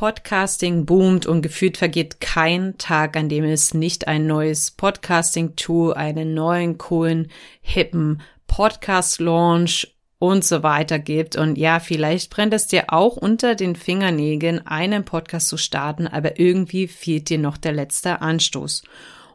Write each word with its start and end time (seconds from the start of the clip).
Podcasting 0.00 0.86
boomt 0.86 1.26
und 1.26 1.42
gefühlt 1.42 1.76
vergeht 1.76 2.22
kein 2.22 2.78
Tag, 2.78 3.18
an 3.18 3.28
dem 3.28 3.44
es 3.44 3.74
nicht 3.74 4.08
ein 4.08 4.26
neues 4.26 4.70
Podcasting-Tool, 4.70 5.92
einen 5.92 6.32
neuen, 6.32 6.78
coolen, 6.78 7.30
hippen 7.60 8.22
Podcast-Launch 8.46 9.94
und 10.18 10.42
so 10.42 10.62
weiter 10.62 10.98
gibt. 10.98 11.36
Und 11.36 11.58
ja, 11.58 11.80
vielleicht 11.80 12.30
brennt 12.30 12.54
es 12.54 12.66
dir 12.66 12.84
auch 12.88 13.18
unter 13.18 13.54
den 13.54 13.76
Fingernägeln, 13.76 14.66
einen 14.66 15.04
Podcast 15.04 15.48
zu 15.48 15.58
starten, 15.58 16.06
aber 16.06 16.40
irgendwie 16.40 16.88
fehlt 16.88 17.28
dir 17.28 17.38
noch 17.38 17.58
der 17.58 17.72
letzte 17.72 18.22
Anstoß. 18.22 18.84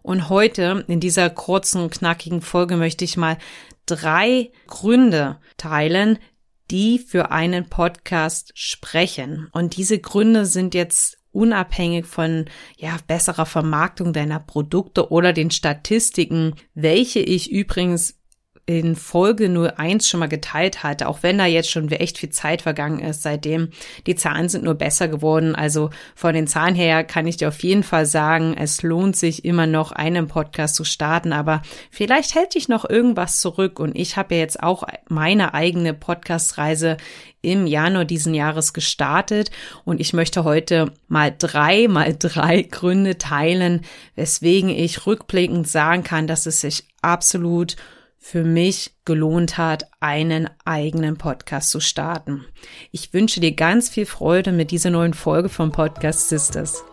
Und 0.01 0.29
heute 0.29 0.83
in 0.87 0.99
dieser 0.99 1.29
kurzen, 1.29 1.91
knackigen 1.91 2.41
Folge 2.41 2.75
möchte 2.75 3.05
ich 3.05 3.17
mal 3.17 3.37
drei 3.85 4.49
Gründe 4.65 5.37
teilen, 5.57 6.17
die 6.71 6.99
für 6.99 7.31
einen 7.31 7.69
Podcast 7.69 8.51
sprechen. 8.55 9.49
Und 9.51 9.77
diese 9.77 9.99
Gründe 9.99 10.45
sind 10.45 10.73
jetzt 10.73 11.17
unabhängig 11.31 12.05
von 12.05 12.45
ja 12.77 12.97
besserer 13.07 13.45
Vermarktung 13.45 14.13
deiner 14.13 14.39
Produkte 14.39 15.11
oder 15.11 15.33
den 15.33 15.51
Statistiken, 15.51 16.55
welche 16.73 17.19
ich 17.19 17.51
übrigens 17.51 18.17
in 18.67 18.95
Folge 18.95 19.47
nur 19.47 19.79
eins 19.79 20.09
schon 20.09 20.19
mal 20.19 20.27
geteilt 20.27 20.81
hatte, 20.81 21.07
auch 21.07 21.21
wenn 21.21 21.37
da 21.37 21.45
jetzt 21.45 21.69
schon 21.69 21.89
echt 21.91 22.17
viel 22.17 22.31
Zeit 22.31 22.63
vergangen 22.63 22.99
ist 22.99 23.21
seitdem. 23.21 23.69
Die 24.07 24.15
Zahlen 24.15 24.49
sind 24.49 24.63
nur 24.63 24.73
besser 24.73 25.07
geworden. 25.07 25.53
Also 25.53 25.91
von 26.15 26.33
den 26.33 26.47
Zahlen 26.47 26.73
her 26.73 27.03
kann 27.03 27.27
ich 27.27 27.37
dir 27.37 27.49
auf 27.49 27.61
jeden 27.61 27.83
Fall 27.83 28.07
sagen, 28.07 28.55
es 28.57 28.81
lohnt 28.81 29.15
sich 29.15 29.45
immer 29.45 29.67
noch 29.67 29.91
einen 29.91 30.27
Podcast 30.27 30.75
zu 30.75 30.83
starten, 30.83 31.31
aber 31.31 31.61
vielleicht 31.91 32.33
hält 32.33 32.55
dich 32.55 32.67
noch 32.67 32.89
irgendwas 32.89 33.39
zurück 33.39 33.79
und 33.79 33.95
ich 33.95 34.17
habe 34.17 34.33
ja 34.33 34.41
jetzt 34.41 34.63
auch 34.63 34.83
meine 35.09 35.53
eigene 35.53 35.93
Podcast-Reise 35.93 36.97
im 37.43 37.67
Januar 37.67 38.05
diesen 38.05 38.33
Jahres 38.33 38.73
gestartet 38.73 39.51
und 39.83 40.01
ich 40.01 40.13
möchte 40.13 40.43
heute 40.43 40.91
mal 41.07 41.33
drei, 41.37 41.87
mal 41.87 42.15
drei 42.17 42.63
Gründe 42.63 43.19
teilen, 43.19 43.81
weswegen 44.15 44.69
ich 44.69 45.05
rückblickend 45.05 45.67
sagen 45.67 46.03
kann, 46.03 46.25
dass 46.25 46.47
es 46.47 46.61
sich 46.61 46.87
absolut 47.03 47.75
für 48.27 48.43
mich 48.43 48.95
gelohnt 49.05 49.59
hat, 49.59 49.85
einen 49.99 50.49
eigenen 50.65 51.15
Podcast 51.15 51.69
zu 51.69 51.79
starten. 51.79 52.43
Ich 52.91 53.13
wünsche 53.13 53.39
dir 53.39 53.51
ganz 53.51 53.87
viel 53.87 54.07
Freude 54.07 54.51
mit 54.51 54.71
dieser 54.71 54.89
neuen 54.89 55.13
Folge 55.13 55.47
vom 55.47 55.71
Podcast 55.71 56.29
Sisters. 56.29 56.83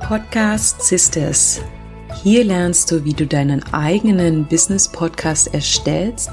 Podcast 0.00 0.82
Sisters. 0.82 1.62
Hier 2.24 2.42
lernst 2.42 2.90
du, 2.90 3.04
wie 3.04 3.14
du 3.14 3.28
deinen 3.28 3.62
eigenen 3.72 4.44
Business 4.48 4.88
Podcast 4.88 5.54
erstellst 5.54 6.32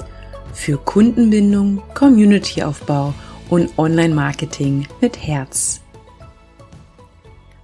für 0.52 0.80
Kundenbindung, 0.80 1.84
Communityaufbau 1.94 3.14
und 3.50 3.78
Online-Marketing 3.78 4.88
mit 5.02 5.26
Herz. 5.26 5.82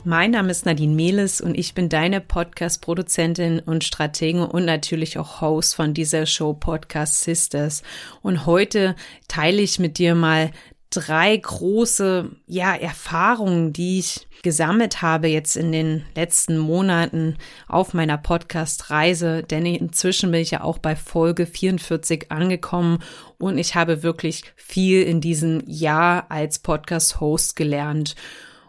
Mein 0.03 0.31
Name 0.31 0.49
ist 0.49 0.65
Nadine 0.65 0.95
Mehles 0.95 1.41
und 1.41 1.55
ich 1.55 1.75
bin 1.75 1.87
deine 1.87 2.21
Podcast-Produzentin 2.21 3.59
und 3.59 3.83
Stratege 3.83 4.47
und 4.47 4.65
natürlich 4.65 5.19
auch 5.19 5.41
Host 5.41 5.75
von 5.75 5.93
dieser 5.93 6.25
Show 6.25 6.53
Podcast 6.53 7.21
Sisters. 7.21 7.83
Und 8.23 8.47
heute 8.47 8.95
teile 9.27 9.61
ich 9.61 9.77
mit 9.77 9.99
dir 9.99 10.15
mal 10.15 10.51
drei 10.91 11.35
große, 11.35 12.29
ja, 12.45 12.75
Erfahrungen, 12.75 13.73
die 13.73 13.99
ich 13.99 14.27
gesammelt 14.43 15.01
habe 15.01 15.27
jetzt 15.27 15.55
in 15.55 15.71
den 15.71 16.03
letzten 16.15 16.57
Monaten 16.57 17.37
auf 17.67 17.93
meiner 17.93 18.17
Podcast-Reise, 18.17 19.43
denn 19.43 19.65
inzwischen 19.65 20.31
bin 20.31 20.41
ich 20.41 20.51
ja 20.51 20.63
auch 20.63 20.79
bei 20.79 20.95
Folge 20.95 21.45
44 21.45 22.31
angekommen 22.31 22.99
und 23.37 23.57
ich 23.57 23.75
habe 23.75 24.03
wirklich 24.03 24.43
viel 24.55 25.03
in 25.03 25.21
diesem 25.21 25.63
Jahr 25.65 26.25
als 26.29 26.59
Podcast-Host 26.59 27.55
gelernt. 27.55 28.15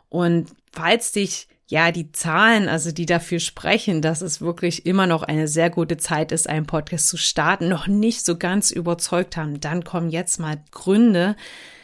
Und 0.08 0.50
falls 0.72 1.12
dich 1.12 1.48
ja, 1.68 1.90
die 1.90 2.12
Zahlen, 2.12 2.68
also 2.68 2.92
die 2.92 3.06
dafür 3.06 3.40
sprechen, 3.40 4.02
dass 4.02 4.20
es 4.20 4.42
wirklich 4.42 4.84
immer 4.84 5.06
noch 5.06 5.22
eine 5.22 5.48
sehr 5.48 5.70
gute 5.70 5.96
Zeit 5.96 6.30
ist, 6.30 6.46
einen 6.46 6.66
Podcast 6.66 7.08
zu 7.08 7.16
starten, 7.16 7.68
noch 7.68 7.86
nicht 7.86 8.26
so 8.26 8.36
ganz 8.36 8.70
überzeugt 8.70 9.38
haben, 9.38 9.58
dann 9.58 9.82
kommen 9.82 10.10
jetzt 10.10 10.38
mal 10.38 10.62
Gründe, 10.70 11.34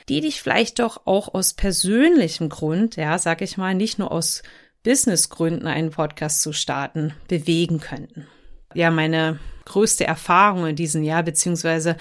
die 0.08 0.20
dich 0.20 0.40
vielleicht 0.40 0.78
doch 0.78 1.02
auch 1.04 1.34
aus 1.34 1.54
persönlichem 1.54 2.48
Grund, 2.48 2.96
ja, 2.96 3.18
sag 3.18 3.42
ich 3.42 3.56
mal, 3.56 3.74
nicht 3.74 3.98
nur 3.98 4.10
aus 4.10 4.42
Businessgründen 4.82 5.66
einen 5.66 5.90
Podcast 5.90 6.42
zu 6.42 6.52
starten, 6.52 7.12
bewegen 7.28 7.80
könnten. 7.80 8.26
Ja, 8.74 8.90
meine 8.90 9.38
größte 9.64 10.06
Erfahrung 10.06 10.66
in 10.66 10.76
diesem 10.76 11.02
Jahr, 11.02 11.22
beziehungsweise 11.22 11.96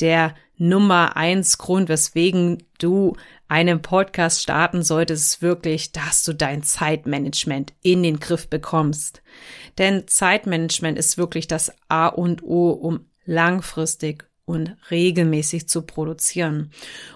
der 0.00 0.34
Nummer 0.56 1.16
eins 1.16 1.58
Grund, 1.58 1.88
weswegen 1.88 2.62
du 2.78 3.16
einen 3.48 3.82
Podcast 3.82 4.42
starten 4.42 4.82
solltest, 4.82 5.34
ist 5.34 5.42
wirklich, 5.42 5.92
dass 5.92 6.24
du 6.24 6.32
dein 6.32 6.62
Zeitmanagement 6.62 7.72
in 7.82 8.02
den 8.02 8.18
Griff 8.18 8.48
bekommst. 8.48 9.22
Denn 9.78 10.06
Zeitmanagement 10.06 10.98
ist 10.98 11.18
wirklich 11.18 11.48
das 11.48 11.72
A 11.88 12.06
und 12.08 12.42
O, 12.42 12.70
um 12.70 13.06
langfristig 13.24 14.24
und 14.52 14.76
regelmäßig 14.90 15.66
zu 15.66 15.80
produzieren. 15.80 16.70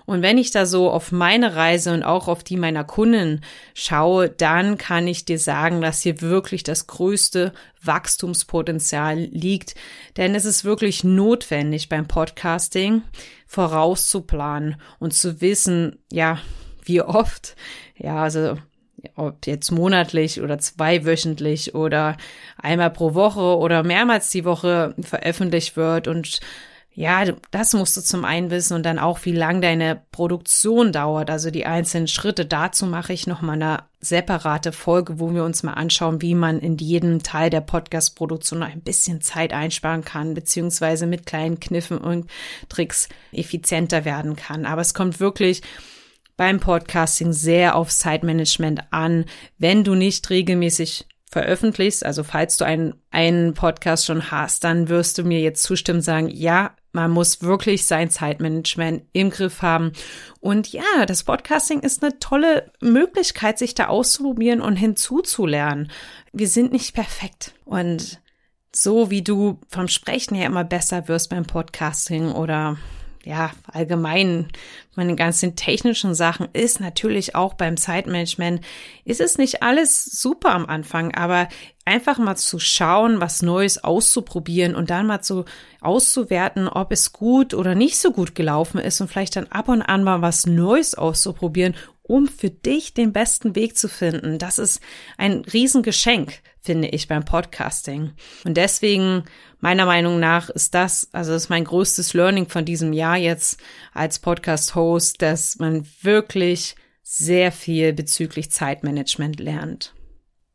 Und 0.07 0.23
wenn 0.23 0.39
ich 0.39 0.53
da 0.53 0.65
so 0.65 0.91
auf 0.91 1.13
meine 1.13 1.55
Reise 1.55 1.93
und 1.93 2.03
auch 2.03 2.29
auf 2.29 2.43
die 2.43 2.57
meiner 2.57 2.83
Kunden 2.83 3.43
schaue, 3.75 4.31
dann 4.31 4.79
kann 4.79 5.07
ich 5.07 5.27
dir 5.27 5.39
sagen, 5.39 5.83
dass 5.83 6.01
hier 6.01 6.23
wirklich 6.23 6.63
das 6.63 6.87
größte 6.87 7.53
Wachstumspotenzial 7.83 9.19
liegt. 9.19 9.75
Denn 10.17 10.35
es 10.35 10.47
ist 10.47 10.65
wirklich 10.65 11.05
notwendig 11.05 11.91
beim 11.91 12.09
Podcasting 12.09 13.03
vorauszuplanen 13.47 14.81
und 14.99 15.13
zu 15.13 15.43
wissen, 15.43 15.99
ja, 16.11 16.39
wie 16.85 17.03
oft, 17.03 17.55
ja, 17.99 18.23
also 18.23 18.57
ob 19.15 19.47
jetzt 19.47 19.71
monatlich 19.71 20.41
oder 20.41 20.59
zweiwöchentlich 20.59 21.75
oder 21.75 22.17
einmal 22.57 22.91
pro 22.91 23.13
Woche 23.13 23.59
oder 23.59 23.83
mehrmals 23.83 24.31
die 24.31 24.47
Woche 24.47 24.95
veröffentlicht 25.03 25.77
wird 25.77 26.09
und 26.09 26.41
ja, 26.99 27.27
das 27.51 27.75
musst 27.75 27.95
du 27.99 28.01
zum 28.01 28.25
einen 28.25 28.51
wissen 28.51 28.73
und 28.73 28.83
dann 28.83 28.99
auch, 28.99 29.27
wie 29.27 29.33
lang 29.33 29.61
deine 29.61 30.01
Produktion 30.13 30.93
dauert, 30.93 31.29
also 31.29 31.51
die 31.51 31.67
einzelnen 31.67 32.09
Schritte. 32.09 32.47
Dazu 32.47 32.87
mache 32.87 33.13
ich 33.13 33.27
nochmal 33.27 33.57
eine 33.57 33.83
separate 34.01 34.73
Folge, 34.73 35.21
wo 35.21 35.35
wir 35.35 35.45
uns 35.45 35.63
mal 35.63 35.75
anschauen, 35.75 36.23
wie 36.23 36.35
man 36.35 36.59
in 36.59 36.79
jedem 36.79 37.23
Teil 37.23 37.51
der 37.51 37.61
Podcast-Produktion 37.61 38.63
ein 38.63 38.81
bisschen 38.81 39.21
Zeit 39.21 39.53
einsparen 39.53 40.07
kann, 40.07 40.33
beziehungsweise 40.33 41.07
mit 41.07 41.27
kleinen 41.27 41.61
Kniffen 41.61 41.99
und 41.99 42.31
Tricks 42.71 43.11
effizienter 43.31 44.07
werden 44.07 44.35
kann. 44.35 44.65
Aber 44.65 44.81
es 44.81 44.95
kommt 44.95 45.21
wirklich 45.21 45.61
beim 46.39 46.61
Podcasting 46.61 47.35
sehr 47.35 47.77
auf 47.77 47.91
Zeitmanagement 47.91 48.85
an. 48.91 49.27
Wenn 49.59 49.85
du 49.85 49.95
nicht 49.95 50.31
regelmäßig 50.31 51.05
veröffentlichst, 51.31 52.07
also 52.07 52.25
falls 52.25 52.57
du 52.57 52.65
einen, 52.65 52.95
einen 53.11 53.53
Podcast 53.53 54.07
schon 54.07 54.31
hast, 54.31 54.65
dann 54.65 54.89
wirst 54.89 55.19
du 55.19 55.25
mir 55.25 55.41
jetzt 55.41 55.63
zustimmen 55.63 56.01
sagen, 56.01 56.29
ja, 56.29 56.75
man 56.97 57.11
muss 57.11 57.43
wirklich 57.43 57.85
sein 57.85 58.09
Zeitmanagement 58.09 59.03
im 59.13 59.29
Griff 59.29 59.61
haben. 59.61 59.93
Und 60.41 60.73
ja, 60.73 61.05
das 61.07 61.25
Podcasting 61.25 61.81
ist 61.81 62.03
eine 62.03 62.19
tolle 62.19 62.73
Möglichkeit, 62.81 63.59
sich 63.59 63.75
da 63.75 63.89
auszuprobieren 63.89 64.63
und 64.63 64.77
hinzuzulernen. 64.77 65.93
Wir 66.33 66.49
sind 66.49 66.73
nicht 66.73 66.95
perfekt. 66.95 67.53
Und 67.67 68.23
so 68.75 69.11
wie 69.11 69.21
du 69.21 69.61
vom 69.69 69.89
Sprechen 69.89 70.35
her 70.35 70.47
immer 70.47 70.65
besser 70.65 71.07
wirst 71.07 71.29
beim 71.29 71.45
Podcasting 71.45 72.33
oder 72.33 72.79
ja, 73.25 73.51
allgemein 73.71 74.49
meine 74.95 75.17
ganzen 75.17 75.55
technischen 75.55 76.15
Sachen 76.15 76.49
ist 76.55 76.81
natürlich 76.81 77.35
auch 77.35 77.55
beim 77.55 77.77
Zeitmanagement, 77.77 78.63
ist 79.05 79.21
es 79.21 79.37
nicht 79.37 79.63
alles 79.63 80.05
super 80.05 80.55
am 80.55 80.65
Anfang, 80.65 81.15
aber 81.15 81.49
einfach 81.87 82.19
mal 82.19 82.37
zu 82.37 82.59
schauen, 82.59 83.21
was 83.21 83.43
Neues 83.43 83.83
auszuprobieren 83.83 84.75
und 84.75 84.91
dann 84.91 85.07
mal 85.07 85.23
zu 85.23 85.45
auszuwerten, 85.81 86.69
ob 86.69 86.93
es 86.93 87.13
gut 87.13 87.55
oder 87.55 87.75
nicht 87.75 87.99
so 87.99 88.11
gut 88.11 88.35
gelaufen 88.35 88.79
ist 88.79 89.01
und 89.01 89.09
vielleicht 89.09 89.37
dann 89.37 89.47
ab 89.47 89.69
und 89.69 89.83
an 89.83 90.03
mal 90.03 90.21
was 90.21 90.47
Neues 90.47 90.95
auszuprobieren, 90.95 91.75
um 92.03 92.29
für 92.29 92.51
dich 92.51 92.93
den 92.93 93.13
besten 93.13 93.55
Weg 93.55 93.77
zu 93.77 93.89
finden. 93.89 94.39
Das 94.39 94.59
ist 94.59 94.81
ein 95.17 95.45
Riesengeschenk, 95.45 96.41
finde 96.61 96.89
ich, 96.89 97.09
beim 97.09 97.25
Podcasting. 97.25 98.13
Und 98.45 98.57
deswegen 98.57 99.25
meiner 99.61 99.87
Meinung 99.87 100.21
nach 100.21 100.51
ist 100.51 100.75
das, 100.75 101.09
also 101.13 101.33
das 101.33 101.45
ist 101.45 101.51
mein 101.51 101.65
größtes 101.65 102.15
Learning 102.15 102.49
von 102.49 102.65
diesem 102.65 102.93
Jahr 102.93 103.17
jetzt 103.17 103.61
als 103.93 104.19
Podcast-Host, 104.19 105.23
dass 105.23 105.59
man 105.59 105.87
wirklich 106.03 106.75
sehr 107.03 107.53
viel 107.53 107.93
bezüglich 107.93 108.51
Zeitmanagement 108.51 109.39
lernt. 109.39 109.96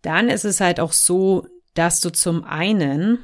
Dann 0.01 0.29
ist 0.29 0.45
es 0.45 0.59
halt 0.59 0.79
auch 0.79 0.93
so, 0.93 1.47
dass 1.73 1.99
du 1.99 2.11
zum 2.11 2.43
einen 2.43 3.19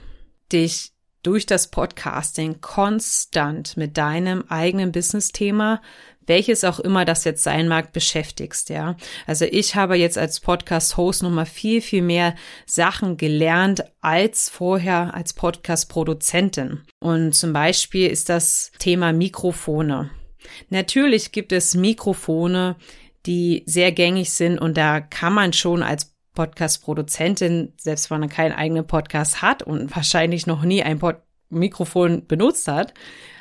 dich 0.52 0.92
durch 1.24 1.46
das 1.46 1.70
Podcasting 1.70 2.62
konstant 2.62 3.76
mit 3.76 3.98
deinem 3.98 4.46
eigenen 4.48 4.92
Business-Thema 4.92 5.82
welches 6.28 6.64
auch 6.64 6.80
immer 6.80 7.06
das 7.06 7.24
jetzt 7.24 7.44
sein 7.44 7.68
mag, 7.68 7.94
beschäftigst, 7.94 8.70
ja. 8.70 8.96
Also 9.26 9.46
ich 9.46 9.76
habe 9.76 9.96
jetzt 9.96 10.18
als 10.18 10.42
Podcast-Host 10.42 11.24
nochmal 11.24 11.46
viel, 11.46 11.82
viel 11.82 12.02
mehr 12.02 12.36
Sachen 12.66 13.18
gelernt 13.18 13.84
als 14.02 14.50
vorher 14.50 15.14
als 15.16 15.34
Podcast-Produzentin. 15.34 16.82
Und 17.00 17.34
zum 17.34 17.54
Beispiel 17.54 18.10
ist 18.10 18.30
das 18.30 18.72
Thema 18.78 19.14
Mikrofone. 19.14 20.12
Natürlich 20.70 21.32
gibt 21.32 21.52
es 21.52 21.76
Mikrofone, 21.76 22.76
die 23.26 23.64
sehr 23.66 23.92
gängig 23.92 24.32
sind 24.32 24.60
und 24.60 24.78
da 24.78 25.02
kann 25.02 25.34
man 25.34 25.54
schon 25.54 25.82
als 25.82 26.14
Podcast-Produzentin, 26.38 27.74
selbst 27.78 28.12
wenn 28.12 28.20
man 28.20 28.30
keinen 28.30 28.54
eigenen 28.54 28.86
Podcast 28.86 29.42
hat 29.42 29.64
und 29.64 29.96
wahrscheinlich 29.96 30.46
noch 30.46 30.62
nie 30.62 30.84
ein 30.84 31.00
Pod 31.00 31.18
Mikrofon 31.50 32.28
benutzt 32.28 32.68
hat, 32.68 32.94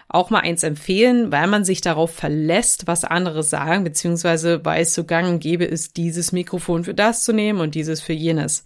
auch 0.09 0.31
mal 0.31 0.39
eins 0.39 0.63
empfehlen, 0.63 1.33
weil 1.33 1.49
man 1.49 1.65
sich 1.65 1.81
darauf 1.81 2.15
verlässt, 2.15 2.87
was 2.87 3.05
andere 3.05 3.43
sagen, 3.43 3.83
beziehungsweise 3.83 4.65
weil 4.65 4.83
es 4.83 4.95
so 4.95 5.05
gang 5.05 5.29
und 5.29 5.41
gäbe 5.41 5.65
ist, 5.65 5.97
dieses 5.97 6.31
Mikrofon 6.31 6.85
für 6.85 6.95
das 6.95 7.25
zu 7.25 7.33
nehmen 7.33 7.61
und 7.61 7.75
dieses 7.75 8.01
für 8.01 8.13
jenes. 8.13 8.65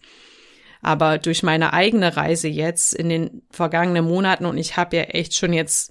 Aber 0.83 1.17
durch 1.19 1.43
meine 1.43 1.73
eigene 1.73 2.17
Reise 2.17 2.49
jetzt 2.49 2.95
in 2.95 3.09
den 3.09 3.43
vergangenen 3.51 4.05
Monaten 4.05 4.45
und 4.45 4.59
ich 4.59 4.77
habe 4.77 4.97
ja 4.97 5.03
echt 5.05 5.35
schon 5.35 5.55
jetzt 5.55 5.91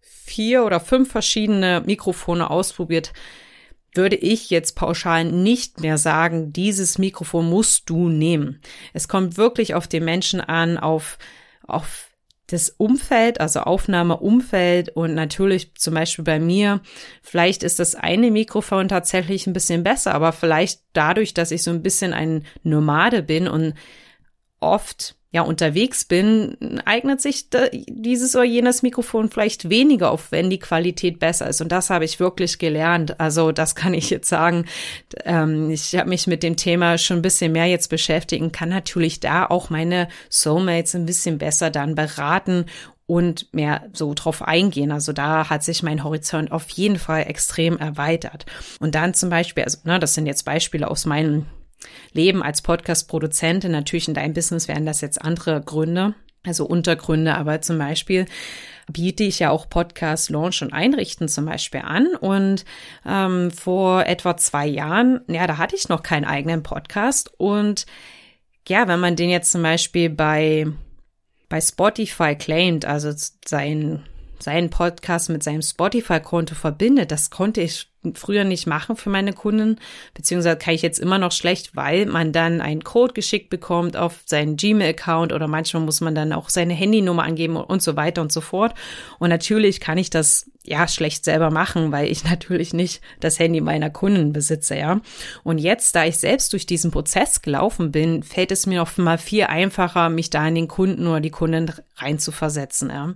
vier 0.00 0.64
oder 0.64 0.80
fünf 0.80 1.10
verschiedene 1.10 1.82
Mikrofone 1.84 2.48
ausprobiert, 2.48 3.12
würde 3.94 4.16
ich 4.16 4.50
jetzt 4.50 4.76
pauschal 4.76 5.24
nicht 5.24 5.80
mehr 5.80 5.98
sagen, 5.98 6.52
dieses 6.52 6.98
Mikrofon 6.98 7.48
musst 7.48 7.88
du 7.88 8.08
nehmen. 8.08 8.60
Es 8.92 9.08
kommt 9.08 9.36
wirklich 9.36 9.74
auf 9.74 9.86
den 9.86 10.04
Menschen 10.04 10.40
an, 10.40 10.78
auf, 10.78 11.18
auf 11.66 12.08
das 12.48 12.68
Umfeld, 12.70 13.40
also 13.40 13.60
Aufnahmeumfeld 13.60 14.90
und 14.90 15.14
natürlich 15.14 15.74
zum 15.76 15.94
Beispiel 15.94 16.24
bei 16.24 16.38
mir, 16.38 16.80
vielleicht 17.22 17.62
ist 17.62 17.78
das 17.78 17.94
eine 17.94 18.30
Mikrofon 18.30 18.88
tatsächlich 18.88 19.46
ein 19.46 19.54
bisschen 19.54 19.82
besser, 19.82 20.14
aber 20.14 20.32
vielleicht 20.32 20.80
dadurch, 20.92 21.32
dass 21.32 21.50
ich 21.50 21.62
so 21.62 21.70
ein 21.70 21.82
bisschen 21.82 22.12
ein 22.12 22.44
Nomade 22.62 23.22
bin 23.22 23.48
und 23.48 23.74
oft 24.60 25.16
ja 25.34 25.42
unterwegs 25.42 26.04
bin, 26.04 26.80
eignet 26.84 27.20
sich 27.20 27.48
dieses 27.88 28.36
oder 28.36 28.44
jenes 28.44 28.82
Mikrofon 28.82 29.28
vielleicht 29.28 29.68
weniger 29.68 30.12
auf, 30.12 30.30
wenn 30.30 30.48
die 30.48 30.60
Qualität 30.60 31.18
besser 31.18 31.48
ist. 31.48 31.60
Und 31.60 31.72
das 31.72 31.90
habe 31.90 32.04
ich 32.04 32.20
wirklich 32.20 32.60
gelernt. 32.60 33.18
Also 33.18 33.50
das 33.50 33.74
kann 33.74 33.94
ich 33.94 34.10
jetzt 34.10 34.28
sagen. 34.28 34.66
Ähm, 35.24 35.70
ich 35.70 35.96
habe 35.96 36.08
mich 36.08 36.28
mit 36.28 36.44
dem 36.44 36.54
Thema 36.54 36.98
schon 36.98 37.16
ein 37.16 37.22
bisschen 37.22 37.50
mehr 37.50 37.66
jetzt 37.66 37.88
beschäftigen, 37.88 38.52
kann 38.52 38.68
natürlich 38.68 39.18
da 39.18 39.44
auch 39.44 39.70
meine 39.70 40.06
Soulmates 40.30 40.94
ein 40.94 41.04
bisschen 41.04 41.38
besser 41.38 41.70
dann 41.70 41.96
beraten 41.96 42.66
und 43.06 43.52
mehr 43.52 43.88
so 43.92 44.14
drauf 44.14 44.40
eingehen. 44.40 44.92
Also 44.92 45.12
da 45.12 45.50
hat 45.50 45.64
sich 45.64 45.82
mein 45.82 46.04
Horizont 46.04 46.52
auf 46.52 46.70
jeden 46.70 47.00
Fall 47.00 47.24
extrem 47.26 47.76
erweitert. 47.76 48.46
Und 48.78 48.94
dann 48.94 49.14
zum 49.14 49.30
Beispiel, 49.30 49.64
also 49.64 49.78
ne, 49.82 49.98
das 49.98 50.14
sind 50.14 50.26
jetzt 50.26 50.44
Beispiele 50.44 50.88
aus 50.88 51.06
meinem 51.06 51.46
Leben 52.12 52.42
als 52.42 52.62
Podcast-Produzentin. 52.62 53.72
Natürlich 53.72 54.08
in 54.08 54.14
deinem 54.14 54.34
Business 54.34 54.68
wären 54.68 54.86
das 54.86 55.00
jetzt 55.00 55.22
andere 55.22 55.60
Gründe, 55.60 56.14
also 56.44 56.66
Untergründe, 56.66 57.34
aber 57.34 57.60
zum 57.60 57.78
Beispiel 57.78 58.26
biete 58.92 59.24
ich 59.24 59.38
ja 59.38 59.50
auch 59.50 59.68
Podcast 59.68 60.30
Launch 60.30 60.62
und 60.62 60.72
Einrichten 60.72 61.28
zum 61.28 61.46
Beispiel 61.46 61.80
an. 61.80 62.14
Und 62.16 62.64
ähm, 63.06 63.50
vor 63.50 64.06
etwa 64.06 64.36
zwei 64.36 64.66
Jahren, 64.66 65.20
ja, 65.26 65.46
da 65.46 65.58
hatte 65.58 65.76
ich 65.76 65.88
noch 65.88 66.02
keinen 66.02 66.24
eigenen 66.24 66.62
Podcast. 66.62 67.32
Und 67.38 67.86
ja, 68.68 68.88
wenn 68.88 69.00
man 69.00 69.16
den 69.16 69.30
jetzt 69.30 69.52
zum 69.52 69.62
Beispiel 69.62 70.10
bei, 70.10 70.66
bei 71.48 71.60
Spotify 71.60 72.34
claimt, 72.34 72.84
also 72.84 73.12
sein 73.44 74.02
seinen 74.38 74.70
Podcast 74.70 75.30
mit 75.30 75.42
seinem 75.42 75.62
Spotify-Konto 75.62 76.54
verbindet. 76.54 77.10
Das 77.10 77.30
konnte 77.30 77.60
ich 77.60 77.88
früher 78.14 78.44
nicht 78.44 78.66
machen 78.66 78.96
für 78.96 79.08
meine 79.08 79.32
Kunden, 79.32 79.78
beziehungsweise 80.12 80.58
kann 80.58 80.74
ich 80.74 80.82
jetzt 80.82 80.98
immer 80.98 81.18
noch 81.18 81.32
schlecht, 81.32 81.74
weil 81.74 82.06
man 82.06 82.32
dann 82.32 82.60
einen 82.60 82.84
Code 82.84 83.14
geschickt 83.14 83.48
bekommt 83.48 83.96
auf 83.96 84.20
seinen 84.26 84.56
Gmail-Account 84.56 85.32
oder 85.32 85.48
manchmal 85.48 85.82
muss 85.82 86.02
man 86.02 86.14
dann 86.14 86.32
auch 86.32 86.50
seine 86.50 86.74
Handynummer 86.74 87.22
angeben 87.22 87.56
und 87.56 87.82
so 87.82 87.96
weiter 87.96 88.20
und 88.20 88.32
so 88.32 88.42
fort. 88.42 88.74
Und 89.18 89.30
natürlich 89.30 89.80
kann 89.80 89.96
ich 89.96 90.10
das 90.10 90.50
ja 90.64 90.88
schlecht 90.88 91.24
selber 91.24 91.50
machen, 91.50 91.92
weil 91.92 92.10
ich 92.10 92.24
natürlich 92.30 92.74
nicht 92.74 93.00
das 93.20 93.38
Handy 93.38 93.60
meiner 93.60 93.90
Kunden 93.90 94.32
besitze, 94.32 94.76
ja. 94.76 95.00
Und 95.42 95.58
jetzt, 95.58 95.94
da 95.94 96.04
ich 96.04 96.18
selbst 96.18 96.52
durch 96.52 96.66
diesen 96.66 96.90
Prozess 96.90 97.42
gelaufen 97.42 97.92
bin, 97.92 98.22
fällt 98.22 98.52
es 98.52 98.66
mir 98.66 98.80
noch 98.80 98.96
mal 98.96 99.18
viel 99.18 99.44
einfacher, 99.44 100.08
mich 100.10 100.30
da 100.30 100.46
in 100.46 100.54
den 100.54 100.68
Kunden 100.68 101.06
oder 101.06 101.20
die 101.20 101.30
Kunden 101.30 101.72
reinzuversetzen, 101.96 102.90
ja. 102.90 103.14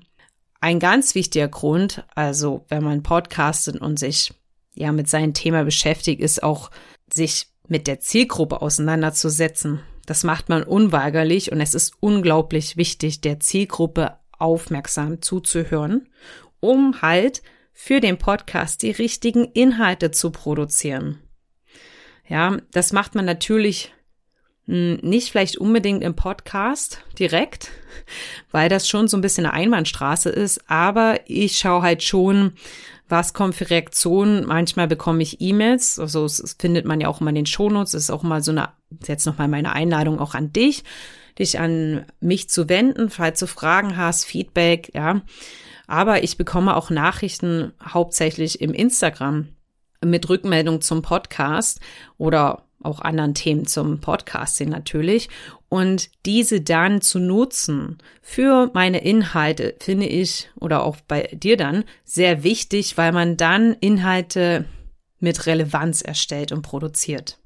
Ein 0.60 0.80
ganz 0.80 1.14
wichtiger 1.14 1.48
Grund, 1.48 2.04
also 2.14 2.64
wenn 2.68 2.82
man 2.82 3.04
podcastet 3.04 3.80
und 3.80 3.98
sich 3.98 4.32
ja 4.74 4.90
mit 4.90 5.08
seinem 5.08 5.32
Thema 5.32 5.64
beschäftigt, 5.64 6.20
ist 6.20 6.42
auch 6.42 6.70
sich 7.12 7.46
mit 7.68 7.86
der 7.86 8.00
Zielgruppe 8.00 8.60
auseinanderzusetzen. 8.60 9.80
Das 10.06 10.24
macht 10.24 10.48
man 10.48 10.64
unweigerlich 10.64 11.52
und 11.52 11.60
es 11.60 11.74
ist 11.74 11.94
unglaublich 12.00 12.76
wichtig, 12.76 13.20
der 13.20 13.40
Zielgruppe 13.40 14.18
aufmerksam 14.38 15.22
zuzuhören, 15.22 16.08
um 16.60 17.02
halt 17.02 17.42
für 17.72 18.00
den 18.00 18.18
Podcast 18.18 18.82
die 18.82 18.90
richtigen 18.90 19.44
Inhalte 19.44 20.10
zu 20.10 20.30
produzieren. 20.30 21.20
Ja, 22.26 22.56
das 22.72 22.92
macht 22.92 23.14
man 23.14 23.24
natürlich 23.24 23.92
hm, 24.66 24.96
nicht 25.02 25.30
vielleicht 25.30 25.58
unbedingt 25.58 26.02
im 26.02 26.16
Podcast 26.16 27.04
direkt, 27.18 27.70
weil 28.50 28.68
das 28.68 28.88
schon 28.88 29.08
so 29.08 29.16
ein 29.16 29.20
bisschen 29.20 29.46
eine 29.46 29.54
Einbahnstraße 29.54 30.30
ist, 30.30 30.68
aber 30.70 31.20
ich 31.26 31.58
schaue 31.58 31.82
halt 31.82 32.02
schon, 32.02 32.52
was 33.08 33.32
kommt 33.32 33.54
für 33.54 33.70
Reaktionen. 33.70 34.44
Manchmal 34.46 34.86
bekomme 34.86 35.22
ich 35.22 35.40
E-Mails, 35.40 35.98
also 35.98 36.24
es 36.24 36.56
findet 36.58 36.84
man 36.84 37.00
ja 37.00 37.08
auch 37.08 37.20
immer 37.20 37.30
in 37.30 37.36
den 37.36 37.46
Shownotes, 37.46 37.92
das 37.92 38.04
ist 38.04 38.10
auch 38.10 38.22
mal 38.22 38.42
so 38.42 38.50
eine, 38.50 38.70
jetzt 39.06 39.26
nochmal 39.26 39.48
meine 39.48 39.72
Einladung 39.72 40.18
auch 40.18 40.34
an 40.34 40.52
dich, 40.52 40.84
dich 41.38 41.58
an 41.58 42.04
mich 42.20 42.48
zu 42.48 42.68
wenden, 42.68 43.10
falls 43.10 43.40
du 43.40 43.46
Fragen 43.46 43.96
hast, 43.96 44.24
Feedback, 44.24 44.92
ja. 44.94 45.22
Aber 45.86 46.22
ich 46.22 46.36
bekomme 46.36 46.76
auch 46.76 46.90
Nachrichten 46.90 47.72
hauptsächlich 47.82 48.60
im 48.60 48.74
Instagram 48.74 49.48
mit 50.04 50.28
Rückmeldung 50.28 50.82
zum 50.82 51.00
Podcast 51.00 51.80
oder 52.18 52.64
auch 52.82 53.00
anderen 53.00 53.34
Themen 53.34 53.66
zum 53.66 54.00
Podcasting 54.00 54.68
natürlich. 54.68 55.28
Und 55.68 56.10
diese 56.24 56.62
dann 56.62 57.02
zu 57.02 57.18
nutzen 57.18 57.98
für 58.22 58.70
meine 58.72 59.02
Inhalte 59.04 59.74
finde 59.80 60.06
ich 60.06 60.48
oder 60.58 60.82
auch 60.82 60.96
bei 61.06 61.28
dir 61.32 61.56
dann 61.58 61.84
sehr 62.04 62.42
wichtig, 62.42 62.96
weil 62.96 63.12
man 63.12 63.36
dann 63.36 63.74
Inhalte 63.80 64.64
mit 65.20 65.46
Relevanz 65.46 66.00
erstellt 66.00 66.52
und 66.52 66.62
produziert. 66.62 67.38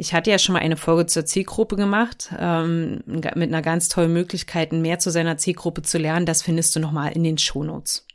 Ich 0.00 0.14
hatte 0.14 0.30
ja 0.30 0.38
schon 0.38 0.52
mal 0.52 0.60
eine 0.60 0.76
Folge 0.76 1.06
zur 1.06 1.26
Zielgruppe 1.26 1.74
gemacht, 1.74 2.30
ähm, 2.38 3.02
mit 3.04 3.34
einer 3.34 3.62
ganz 3.62 3.88
tollen 3.88 4.12
Möglichkeit, 4.12 4.72
mehr 4.72 5.00
zu 5.00 5.10
seiner 5.10 5.38
Zielgruppe 5.38 5.82
zu 5.82 5.98
lernen. 5.98 6.24
Das 6.24 6.42
findest 6.42 6.76
du 6.76 6.80
nochmal 6.80 7.12
in 7.12 7.24
den 7.24 7.36
Shownotes. 7.36 8.06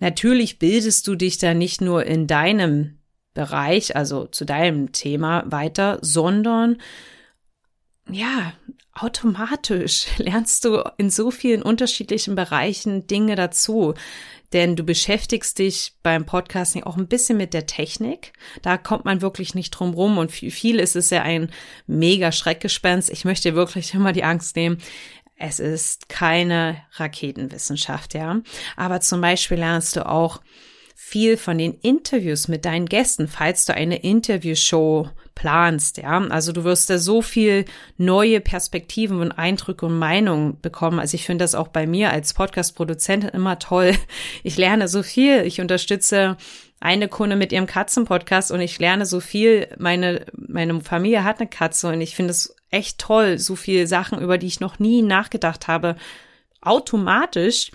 Natürlich 0.00 0.58
bildest 0.58 1.06
du 1.06 1.14
dich 1.14 1.38
da 1.38 1.54
nicht 1.54 1.80
nur 1.80 2.04
in 2.04 2.26
deinem 2.26 2.98
Bereich, 3.34 3.94
also 3.94 4.26
zu 4.26 4.44
deinem 4.44 4.92
Thema 4.92 5.44
weiter, 5.46 5.98
sondern 6.02 6.78
ja, 8.10 8.52
automatisch 8.92 10.06
lernst 10.18 10.64
du 10.64 10.82
in 10.96 11.10
so 11.10 11.30
vielen 11.30 11.62
unterschiedlichen 11.62 12.34
Bereichen 12.34 13.06
Dinge 13.06 13.36
dazu. 13.36 13.94
Denn 14.52 14.76
du 14.76 14.84
beschäftigst 14.84 15.58
dich 15.58 15.94
beim 16.04 16.24
Podcasting 16.24 16.84
auch 16.84 16.96
ein 16.96 17.08
bisschen 17.08 17.36
mit 17.36 17.52
der 17.52 17.66
Technik. 17.66 18.32
Da 18.62 18.78
kommt 18.78 19.04
man 19.04 19.20
wirklich 19.20 19.54
nicht 19.56 19.72
drum 19.72 19.92
rum. 19.92 20.18
Und 20.18 20.30
für 20.30 20.50
viel 20.50 20.78
ist 20.78 20.94
es 20.94 21.10
ja 21.10 21.22
ein 21.22 21.50
mega 21.86 22.30
Schreckgespenst. 22.30 23.10
Ich 23.10 23.24
möchte 23.24 23.56
wirklich 23.56 23.92
immer 23.92 24.12
die 24.12 24.24
Angst 24.24 24.54
nehmen. 24.54 24.78
Es 25.36 25.58
ist 25.58 26.08
keine 26.08 26.82
Raketenwissenschaft, 26.92 28.14
ja. 28.14 28.40
Aber 28.76 29.00
zum 29.00 29.20
Beispiel 29.20 29.58
lernst 29.58 29.96
du 29.96 30.08
auch, 30.08 30.40
viel 30.98 31.36
von 31.36 31.58
den 31.58 31.74
Interviews 31.82 32.48
mit 32.48 32.64
deinen 32.64 32.86
Gästen, 32.86 33.28
falls 33.28 33.66
du 33.66 33.74
eine 33.74 34.02
Interviewshow 34.02 35.10
planst, 35.34 35.98
ja. 35.98 36.18
Also 36.28 36.52
du 36.52 36.64
wirst 36.64 36.88
da 36.88 36.96
so 36.96 37.20
viel 37.20 37.66
neue 37.98 38.40
Perspektiven 38.40 39.20
und 39.20 39.32
Eindrücke 39.32 39.84
und 39.84 39.98
Meinungen 39.98 40.58
bekommen. 40.62 40.98
Also 40.98 41.14
ich 41.14 41.26
finde 41.26 41.44
das 41.44 41.54
auch 41.54 41.68
bei 41.68 41.86
mir 41.86 42.10
als 42.10 42.32
Podcast-Produzentin 42.32 43.28
immer 43.28 43.58
toll. 43.58 43.92
Ich 44.42 44.56
lerne 44.56 44.88
so 44.88 45.02
viel. 45.02 45.42
Ich 45.42 45.60
unterstütze 45.60 46.38
eine 46.80 47.08
Kunde 47.08 47.36
mit 47.36 47.52
ihrem 47.52 47.66
Katzenpodcast 47.66 48.50
und 48.50 48.60
ich 48.60 48.78
lerne 48.78 49.04
so 49.04 49.20
viel. 49.20 49.68
Meine, 49.78 50.24
meine 50.32 50.80
Familie 50.80 51.24
hat 51.24 51.40
eine 51.40 51.48
Katze 51.48 51.88
und 51.88 52.00
ich 52.00 52.16
finde 52.16 52.30
es 52.30 52.56
echt 52.70 52.98
toll, 52.98 53.38
so 53.38 53.54
viel 53.54 53.86
Sachen, 53.86 54.18
über 54.18 54.38
die 54.38 54.46
ich 54.46 54.60
noch 54.60 54.78
nie 54.78 55.02
nachgedacht 55.02 55.68
habe, 55.68 55.96
automatisch 56.62 57.70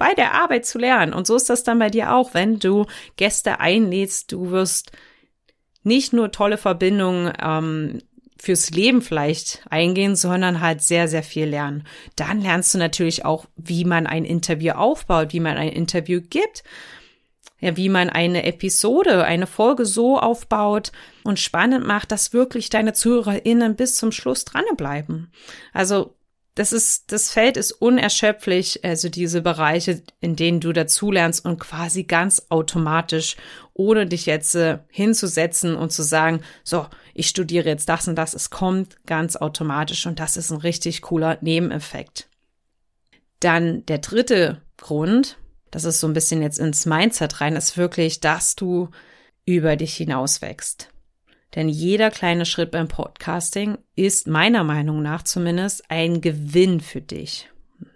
bei 0.00 0.14
der 0.14 0.32
Arbeit 0.32 0.64
zu 0.64 0.78
lernen. 0.78 1.12
Und 1.12 1.26
so 1.26 1.36
ist 1.36 1.50
das 1.50 1.62
dann 1.62 1.78
bei 1.78 1.90
dir 1.90 2.14
auch, 2.14 2.32
wenn 2.32 2.58
du 2.58 2.86
Gäste 3.16 3.60
einlädst. 3.60 4.32
Du 4.32 4.50
wirst 4.50 4.92
nicht 5.82 6.14
nur 6.14 6.32
tolle 6.32 6.56
Verbindungen 6.56 7.32
ähm, 7.40 7.98
fürs 8.38 8.70
Leben 8.70 9.02
vielleicht 9.02 9.62
eingehen, 9.68 10.16
sondern 10.16 10.62
halt 10.62 10.80
sehr, 10.80 11.06
sehr 11.06 11.22
viel 11.22 11.44
lernen. 11.46 11.84
Dann 12.16 12.40
lernst 12.40 12.72
du 12.72 12.78
natürlich 12.78 13.26
auch, 13.26 13.44
wie 13.56 13.84
man 13.84 14.06
ein 14.06 14.24
Interview 14.24 14.72
aufbaut, 14.72 15.34
wie 15.34 15.40
man 15.40 15.58
ein 15.58 15.68
Interview 15.68 16.22
gibt. 16.22 16.64
ja, 17.60 17.76
wie 17.76 17.90
man 17.90 18.08
eine 18.08 18.44
Episode, 18.44 19.24
eine 19.24 19.46
Folge 19.46 19.84
so 19.84 20.18
aufbaut 20.18 20.92
und 21.24 21.38
spannend 21.38 21.86
macht, 21.86 22.10
dass 22.10 22.32
wirklich 22.32 22.70
deine 22.70 22.94
ZuhörerInnen 22.94 23.76
bis 23.76 23.96
zum 23.96 24.12
Schluss 24.12 24.44
dranbleiben. 24.46 25.30
Also, 25.72 26.16
das 26.60 26.74
ist, 26.74 27.10
das 27.10 27.30
Feld 27.30 27.56
ist 27.56 27.72
unerschöpflich, 27.72 28.84
also 28.84 29.08
diese 29.08 29.40
Bereiche, 29.40 30.02
in 30.20 30.36
denen 30.36 30.60
du 30.60 30.74
dazulernst 30.74 31.42
und 31.46 31.58
quasi 31.58 32.04
ganz 32.04 32.48
automatisch, 32.50 33.36
ohne 33.72 34.04
dich 34.06 34.26
jetzt 34.26 34.54
äh, 34.56 34.80
hinzusetzen 34.90 35.74
und 35.74 35.90
zu 35.90 36.02
sagen, 36.02 36.42
so, 36.62 36.86
ich 37.14 37.28
studiere 37.28 37.66
jetzt 37.66 37.88
das 37.88 38.08
und 38.08 38.16
das, 38.16 38.34
es 38.34 38.50
kommt 38.50 38.98
ganz 39.06 39.36
automatisch 39.36 40.04
und 40.04 40.20
das 40.20 40.36
ist 40.36 40.50
ein 40.50 40.58
richtig 40.58 41.00
cooler 41.00 41.38
Nebeneffekt. 41.40 42.28
Dann 43.40 43.86
der 43.86 43.96
dritte 43.96 44.60
Grund, 44.76 45.38
das 45.70 45.86
ist 45.86 45.98
so 45.98 46.08
ein 46.08 46.12
bisschen 46.12 46.42
jetzt 46.42 46.58
ins 46.58 46.84
Mindset 46.84 47.40
rein, 47.40 47.56
ist 47.56 47.78
wirklich, 47.78 48.20
dass 48.20 48.54
du 48.54 48.90
über 49.46 49.76
dich 49.76 49.96
hinaus 49.96 50.42
wächst. 50.42 50.90
Denn 51.54 51.68
jeder 51.68 52.10
kleine 52.10 52.46
Schritt 52.46 52.70
beim 52.70 52.88
Podcasting 52.88 53.78
ist 53.96 54.26
meiner 54.26 54.64
Meinung 54.64 55.02
nach 55.02 55.22
zumindest 55.22 55.90
ein 55.90 56.20
Gewinn 56.20 56.80
für 56.80 57.00
dich. 57.00 57.48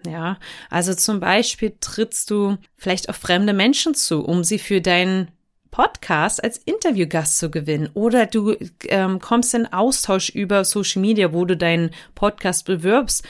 Ja, 0.06 0.38
also 0.70 0.94
zum 0.94 1.20
Beispiel 1.20 1.74
trittst 1.80 2.30
du 2.30 2.56
vielleicht 2.76 3.08
auf 3.08 3.16
fremde 3.16 3.52
Menschen 3.52 3.94
zu, 3.94 4.24
um 4.24 4.44
sie 4.44 4.58
für 4.58 4.80
deinen 4.80 5.28
Podcast 5.70 6.42
als 6.42 6.58
Interviewgast 6.58 7.38
zu 7.38 7.50
gewinnen. 7.50 7.90
Oder 7.94 8.26
du 8.26 8.54
ähm, 8.88 9.18
kommst 9.18 9.54
in 9.54 9.72
Austausch 9.72 10.30
über 10.30 10.64
Social 10.64 11.02
Media, 11.02 11.32
wo 11.32 11.44
du 11.44 11.56
deinen 11.56 11.90
Podcast 12.14 12.64
bewirbst 12.64 13.24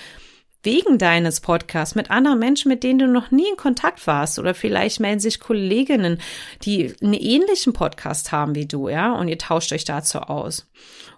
wegen 0.65 0.99
deines 0.99 1.41
Podcasts 1.41 1.95
mit 1.95 2.11
anderen 2.11 2.39
Menschen, 2.39 2.69
mit 2.69 2.83
denen 2.83 2.99
du 2.99 3.07
noch 3.07 3.31
nie 3.31 3.49
in 3.49 3.57
Kontakt 3.57 4.07
warst. 4.07 4.39
Oder 4.39 4.55
vielleicht 4.55 5.01
melden 5.01 5.21
sich 5.21 5.41
Kolleginnen, 5.41 6.21
die 6.63 6.95
einen 7.03 7.15
ähnlichen 7.15 7.73
Podcast 7.73 8.33
haben 8.33 8.55
wie 8.55 8.67
du, 8.67 8.89
ja, 8.89 9.13
und 9.15 9.29
ihr 9.29 9.39
tauscht 9.39 9.73
euch 9.73 9.85
dazu 9.85 10.21
aus. 10.21 10.67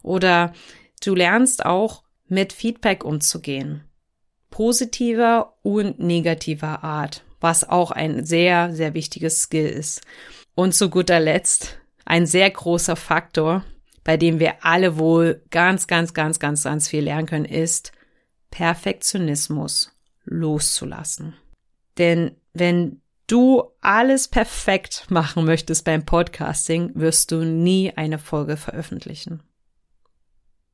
Oder 0.03 0.53
du 1.05 1.15
lernst 1.15 1.65
auch 1.65 2.03
mit 2.29 2.53
Feedback 2.53 3.05
umzugehen. 3.05 3.85
Positiver 4.51 5.55
und 5.63 5.99
negativer 5.99 6.83
Art, 6.83 7.25
was 7.41 7.69
auch 7.69 7.91
ein 7.91 8.25
sehr, 8.25 8.75
sehr 8.75 8.95
wichtiges 8.95 9.41
Skill 9.43 9.69
ist. 9.69 10.01
Und 10.55 10.75
zu 10.75 10.91
guter 10.91 11.21
Letzt 11.21 11.79
ein 12.05 12.27
sehr 12.27 12.49
großer 12.51 12.97
Faktor, 12.97 13.65
bei 14.05 14.17
dem 14.17 14.39
wir 14.39 14.65
alle 14.65 14.99
wohl 14.99 15.43
ganz, 15.51 15.87
ganz, 15.87 16.15
ganz, 16.15 16.39
ganz, 16.39 16.63
ganz 16.63 16.89
viel 16.89 17.05
lernen 17.05 17.27
können, 17.27 17.45
ist, 17.45 17.93
Perfektionismus 18.57 19.93
loszulassen. 20.25 21.35
Denn 21.99 22.37
wenn 22.55 23.03
du 23.27 23.65
alles 23.83 24.29
perfekt 24.29 25.05
machen 25.11 25.45
möchtest 25.45 25.85
beim 25.85 26.07
Podcasting, 26.07 26.93
wirst 26.95 27.33
du 27.33 27.45
nie 27.45 27.93
eine 27.95 28.19
Folge 28.19 28.57
veröffentlichen. 28.57 29.43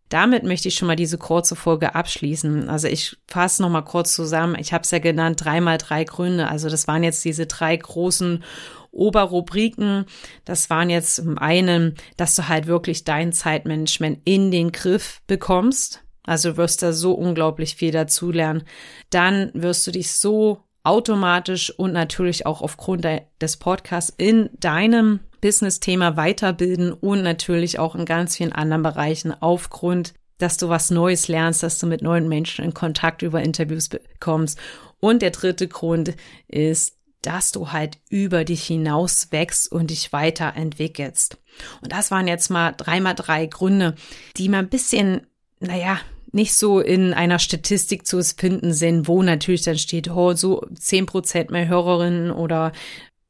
Damit 0.08 0.44
möchte 0.44 0.68
ich 0.68 0.76
schon 0.76 0.86
mal 0.86 0.94
diese 0.94 1.18
kurze 1.18 1.56
Folge 1.56 1.96
abschließen. 1.96 2.68
Also 2.68 2.86
ich 2.86 3.16
fasse 3.26 3.62
noch 3.62 3.70
mal 3.70 3.82
kurz 3.82 4.14
zusammen. 4.14 4.54
Ich 4.60 4.72
habe 4.72 4.84
es 4.84 4.92
ja 4.92 5.00
genannt, 5.00 5.44
dreimal 5.44 5.78
drei 5.78 6.04
Gründe. 6.04 6.46
Also 6.46 6.68
das 6.68 6.86
waren 6.86 7.02
jetzt 7.02 7.24
diese 7.24 7.46
drei 7.46 7.76
großen 7.76 8.44
Oberrubriken. 8.92 10.04
Das 10.44 10.70
waren 10.70 10.88
jetzt 10.88 11.16
zum 11.16 11.36
einen, 11.36 11.96
dass 12.16 12.36
du 12.36 12.46
halt 12.46 12.68
wirklich 12.68 13.02
dein 13.02 13.32
Zeitmanagement 13.32 14.20
in 14.24 14.52
den 14.52 14.70
Griff 14.70 15.20
bekommst. 15.26 16.04
Also 16.24 16.52
du 16.52 16.56
wirst 16.56 16.82
da 16.82 16.92
so 16.92 17.12
unglaublich 17.12 17.76
viel 17.76 17.90
dazulernen. 17.90 18.64
Dann 19.10 19.50
wirst 19.54 19.86
du 19.86 19.90
dich 19.90 20.12
so 20.12 20.62
automatisch 20.84 21.70
und 21.70 21.92
natürlich 21.92 22.46
auch 22.46 22.62
aufgrund 22.62 23.06
des 23.40 23.56
Podcasts 23.56 24.12
in 24.16 24.50
deinem 24.58 25.20
Business-Thema 25.40 26.16
weiterbilden 26.16 26.92
und 26.92 27.22
natürlich 27.22 27.78
auch 27.78 27.94
in 27.94 28.04
ganz 28.04 28.36
vielen 28.36 28.52
anderen 28.52 28.82
Bereichen 28.82 29.32
aufgrund, 29.40 30.14
dass 30.38 30.56
du 30.56 30.68
was 30.68 30.90
Neues 30.90 31.28
lernst, 31.28 31.62
dass 31.62 31.78
du 31.78 31.86
mit 31.86 32.02
neuen 32.02 32.28
Menschen 32.28 32.64
in 32.64 32.74
Kontakt 32.74 33.22
über 33.22 33.42
Interviews 33.42 33.88
bekommst. 33.88 34.58
Und 34.98 35.22
der 35.22 35.30
dritte 35.30 35.68
Grund 35.68 36.14
ist, 36.48 36.96
dass 37.22 37.52
du 37.52 37.70
halt 37.70 37.98
über 38.08 38.44
dich 38.44 38.64
hinaus 38.64 39.30
wächst 39.30 39.70
und 39.70 39.90
dich 39.90 40.12
weiterentwickelst. 40.12 41.38
Und 41.80 41.92
das 41.92 42.10
waren 42.10 42.26
jetzt 42.26 42.50
mal 42.50 42.72
dreimal 42.72 43.14
drei 43.14 43.46
Gründe, 43.46 43.94
die 44.36 44.48
mal 44.48 44.58
ein 44.58 44.68
bisschen 44.68 45.26
naja, 45.62 46.00
nicht 46.32 46.54
so 46.54 46.80
in 46.80 47.14
einer 47.14 47.38
Statistik 47.38 48.06
zu 48.06 48.22
finden 48.22 48.72
sind, 48.72 49.06
wo 49.06 49.22
natürlich 49.22 49.62
dann 49.62 49.78
steht, 49.78 50.10
oh, 50.10 50.34
so 50.34 50.66
zehn 50.74 51.06
Prozent 51.06 51.50
mehr 51.50 51.68
Hörerinnen 51.68 52.30
oder 52.30 52.72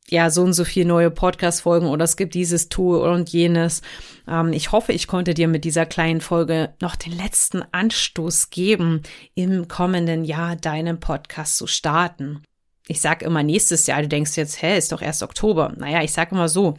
ja, 0.08 0.28
so 0.30 0.42
und 0.42 0.52
so 0.52 0.64
viel 0.64 0.84
neue 0.84 1.10
Podcast-Folgen 1.10 1.86
oder 1.86 2.04
es 2.04 2.16
gibt 2.16 2.34
dieses 2.34 2.68
Tool 2.68 2.98
und 3.00 3.30
jenes. 3.30 3.80
Ähm, 4.28 4.52
ich 4.52 4.70
hoffe, 4.70 4.92
ich 4.92 5.06
konnte 5.06 5.32
dir 5.32 5.48
mit 5.48 5.64
dieser 5.64 5.86
kleinen 5.86 6.20
Folge 6.20 6.74
noch 6.80 6.96
den 6.96 7.16
letzten 7.16 7.62
Anstoß 7.72 8.50
geben, 8.50 9.02
im 9.34 9.68
kommenden 9.68 10.24
Jahr 10.24 10.54
deinen 10.54 11.00
Podcast 11.00 11.56
zu 11.56 11.66
starten. 11.66 12.42
Ich 12.88 13.00
sag 13.00 13.22
immer 13.22 13.42
nächstes 13.42 13.86
Jahr, 13.86 14.02
du 14.02 14.08
denkst 14.08 14.36
jetzt, 14.36 14.60
hä, 14.60 14.76
ist 14.76 14.92
doch 14.92 15.00
erst 15.00 15.22
Oktober. 15.22 15.72
Naja, 15.76 16.02
ich 16.02 16.12
sag 16.12 16.30
immer 16.30 16.48
so, 16.48 16.74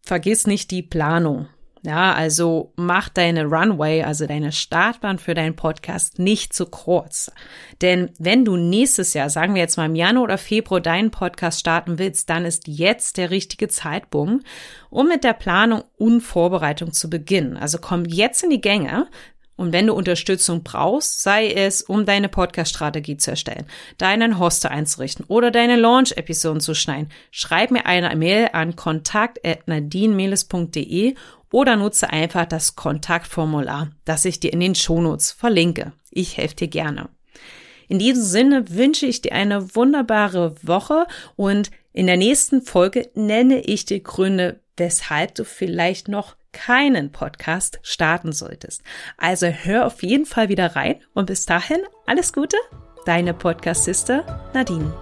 vergiss 0.00 0.46
nicht 0.46 0.70
die 0.70 0.82
Planung. 0.82 1.48
Ja, 1.86 2.14
also 2.14 2.72
mach 2.76 3.10
deine 3.10 3.44
Runway, 3.44 4.02
also 4.02 4.26
deine 4.26 4.52
Startbahn 4.52 5.18
für 5.18 5.34
deinen 5.34 5.54
Podcast 5.54 6.18
nicht 6.18 6.54
zu 6.54 6.64
kurz. 6.64 7.30
Denn 7.82 8.10
wenn 8.18 8.46
du 8.46 8.56
nächstes 8.56 9.12
Jahr, 9.12 9.28
sagen 9.28 9.54
wir 9.54 9.60
jetzt 9.60 9.76
mal 9.76 9.84
im 9.84 9.94
Januar 9.94 10.24
oder 10.24 10.38
Februar 10.38 10.80
deinen 10.80 11.10
Podcast 11.10 11.60
starten 11.60 11.98
willst, 11.98 12.30
dann 12.30 12.46
ist 12.46 12.68
jetzt 12.68 13.18
der 13.18 13.30
richtige 13.30 13.68
Zeitpunkt, 13.68 14.46
um 14.88 15.08
mit 15.08 15.24
der 15.24 15.34
Planung 15.34 15.84
und 15.98 16.22
Vorbereitung 16.22 16.94
zu 16.94 17.10
beginnen. 17.10 17.58
Also 17.58 17.76
komm 17.78 18.06
jetzt 18.06 18.42
in 18.42 18.48
die 18.48 18.62
Gänge, 18.62 19.06
und 19.56 19.72
wenn 19.72 19.86
du 19.86 19.94
Unterstützung 19.94 20.64
brauchst, 20.64 21.22
sei 21.22 21.50
es, 21.50 21.80
um 21.82 22.04
deine 22.04 22.28
Podcast-Strategie 22.28 23.16
zu 23.16 23.30
erstellen, 23.30 23.64
deinen 23.98 24.38
Hoster 24.38 24.70
einzurichten 24.70 25.24
oder 25.28 25.50
deine 25.50 25.76
Launch-Episoden 25.76 26.60
zu 26.60 26.74
schneiden, 26.74 27.08
schreib 27.30 27.70
mir 27.70 27.86
eine 27.86 28.14
Mail 28.16 28.50
an 28.52 28.76
kontakt.nadinemeles.de 28.76 31.14
oder 31.52 31.76
nutze 31.76 32.10
einfach 32.10 32.46
das 32.46 32.74
Kontaktformular, 32.74 33.92
das 34.04 34.24
ich 34.24 34.40
dir 34.40 34.52
in 34.52 34.58
den 34.60 34.74
Shownotes 34.74 35.30
verlinke. 35.30 35.92
Ich 36.10 36.36
helfe 36.36 36.56
dir 36.56 36.68
gerne. 36.68 37.08
In 37.86 38.00
diesem 38.00 38.24
Sinne 38.24 38.70
wünsche 38.70 39.06
ich 39.06 39.22
dir 39.22 39.32
eine 39.32 39.76
wunderbare 39.76 40.56
Woche 40.62 41.06
und 41.36 41.70
in 41.92 42.06
der 42.06 42.16
nächsten 42.16 42.62
Folge 42.62 43.08
nenne 43.14 43.60
ich 43.60 43.84
dir 43.84 44.00
Gründe, 44.00 44.58
weshalb 44.76 45.36
du 45.36 45.44
vielleicht 45.44 46.08
noch 46.08 46.34
keinen 46.54 47.12
Podcast 47.12 47.78
starten 47.82 48.32
solltest. 48.32 48.82
Also 49.18 49.46
hör 49.48 49.84
auf 49.86 50.02
jeden 50.02 50.24
Fall 50.24 50.48
wieder 50.48 50.74
rein 50.74 50.96
und 51.12 51.26
bis 51.26 51.44
dahin 51.44 51.80
alles 52.06 52.32
Gute, 52.32 52.56
deine 53.04 53.34
Podcast-Sister 53.34 54.50
Nadine. 54.54 54.92